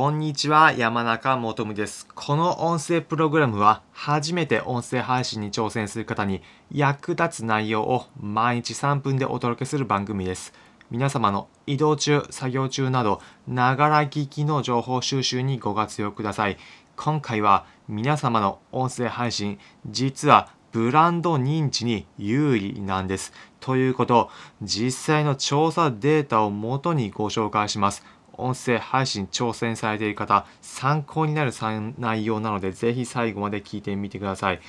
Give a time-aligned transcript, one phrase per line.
[0.00, 2.06] こんにちは、山中もとむです。
[2.14, 6.40] この音声プログラムは、初めて音声配信に挑戦する方に
[6.70, 10.52] 役立つ内容を毎日3分でお届けする番組です。
[10.92, 16.58] 皆様の移動中、作業中など、ながら聞きの情報収集にご活用ください。
[16.94, 23.32] 今回は皆様の音声配信、実はブランド認知に有利なんです。
[23.58, 24.30] ということを、
[24.62, 28.04] 実際の調査データをもとにご紹介します。
[28.38, 31.52] 音声配信挑戦されている方、参考になる
[31.98, 34.60] 内容なので、ぜひ最後まで聞いてみてください。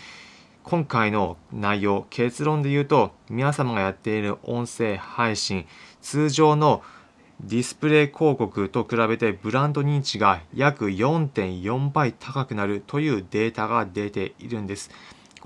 [0.63, 5.65] 今回の内容、結論で言うと、皆様がやっている音声配信、
[6.01, 6.83] 通常の
[7.41, 14.91] ディスプレイ広告と比べてブランド認知が約4.4倍高くなるというデータが出ているんです。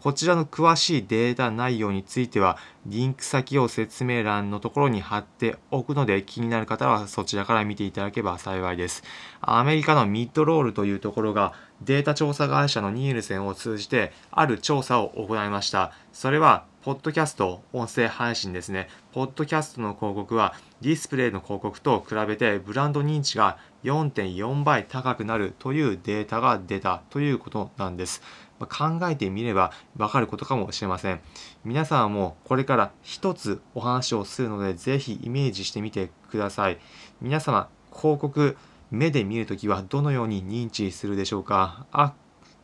[0.03, 9.01] こちらの詳しいデータ内容については、リンク先を説明欄のところに貼っておくので、気になる方はそちらから見ていただければ幸いです。
[9.39, 15.93] アメリカのミッドロールというところが、データ調査会社のニールセンを通じて、ある調査を行いました。
[16.11, 18.89] それは、ポッドキャスト、音声配信ですね。
[19.13, 28.21] ポッドキャストの広告はディスプレイの広告と比べてブランド認知が4.4倍高くなるというデータが出たということなんです。
[28.59, 31.21] まあ考えてみればわかることかもしれません。
[31.63, 36.79] 皆さんもこれから一つお話をするので、ぜひイメージしてみてください。
[37.21, 38.57] 皆様、広告、
[38.91, 41.85] 目で見るときはどのように認知するでしょうか？
[41.93, 42.13] あ、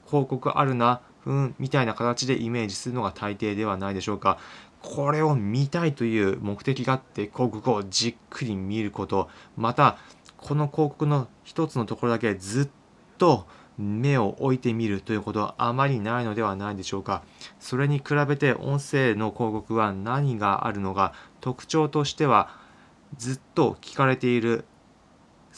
[0.05, 4.37] 広告あるな、うん、みたいな形でイメージするのが大抵ではないでしょうか。
[4.81, 9.97] これを見たいという目的があって広告をじっくり見ること、また、
[10.37, 12.69] この広告の一つのところだけずっ
[13.17, 13.45] と
[13.77, 17.23] 目を置いてみるということはあまりないのではないでしょうか。
[17.59, 22.49] それに比べて音声の広告は何があるのか特徴としては
[23.17, 24.65] ずっと聞かれている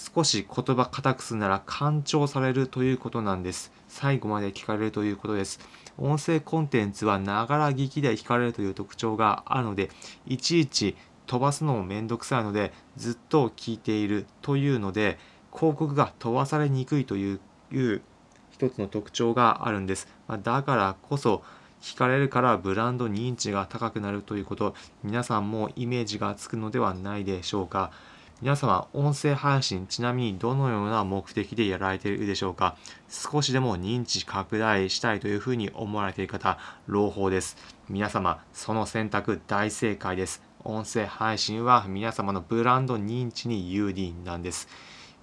[0.01, 3.71] 少し言葉硬くするなら干潮されるということなんです。
[3.87, 5.59] 最後まで聞かれるということです。
[5.99, 9.91] 音声コンテンツはながら聞きで聞かれるという特徴があるので、
[10.25, 10.95] いちいち
[11.27, 15.19] 飛ばすのもめんどくさいので、ずっと聞いているというので、
[15.55, 17.39] 広告が飛ばされにくいという
[18.49, 20.07] 一つの特徴があるんです。
[20.27, 21.43] まだからこそ
[21.79, 27.91] 聞かれるからブランド認知が高くなるということ皆さんもイメージがつくのではないでしょうか
[28.41, 32.75] 皆様音声配信ちなみにどのような目的でやられているでしょうか？
[33.07, 36.57] 少しでも認知拡大したいというふうに思われている方
[36.87, 37.55] 朗報です。
[37.87, 40.41] 皆様その選択大正解です。
[40.63, 44.67] 音声配信は皆様のブランド認知に有利なんです。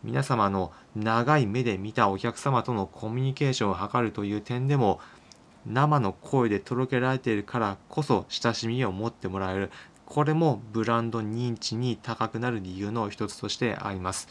[0.04, 5.00] 皆様の長い目で見たお客様とのコミュニケーションを図るという点でも
[5.66, 9.72] 生の声で届けられているからこそ親しみを持ってもらえる。
[10.08, 14.26] これもブランド認知に高くなる理由の一つとしてあります。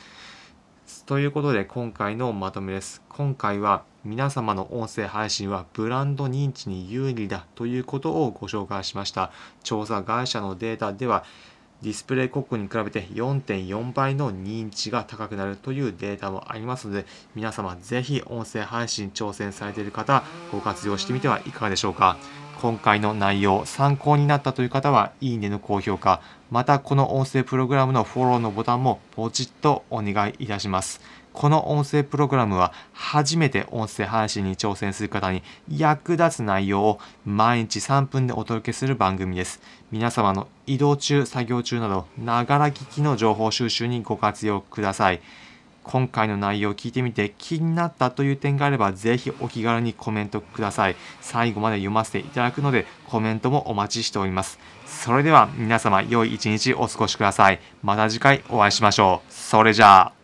[1.06, 3.04] ということで今回のまとめです。
[3.10, 9.32] 今回は皆様の音声配信はブランド認知に有利だということをご紹介しました。
[9.62, 11.24] 調査会社のデータでは
[11.84, 17.06] ディスプレイ国に比べて4.4倍の認知が高くなるというデータもありますので、
[17.36, 22.18] 皆様ぜひ音声配信挑戦されている方、ご活用してみてはいかがでしょうか。
[22.62, 31.00] 今回の内容、参考になったという方は、いいねの高評価、またこの音声プログラムのフォローのボタンもポチッとお願いいたします。
[31.38, 39.62] この音声プログラムは初めて音声配信に挑戦する方に役立つ内容を毎日3分でお届けする番組です。
[39.92, 45.22] 皆様の移動中、作業中など、ながら聞きの情報収集にご活用ください。
[45.84, 50.96] 今回の内容を聞いてみて気になったという点があればぜひお気軽にコメントください。
[51.22, 54.58] 最後まで読ませていただくのでコメントもお待ちしております。
[54.88, 57.60] それでは皆様良い一日お過ごしください。
[57.84, 59.32] また次回お会いしましょう。
[59.32, 60.17] それじゃあ。